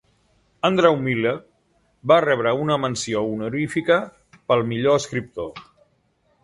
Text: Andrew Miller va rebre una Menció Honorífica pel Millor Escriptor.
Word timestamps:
Andrew 0.69 0.95
Miller 1.07 1.33
va 2.13 2.17
rebre 2.25 2.55
una 2.63 2.79
Menció 2.87 3.23
Honorífica 3.35 4.01
pel 4.39 4.69
Millor 4.73 5.03
Escriptor. 5.03 5.55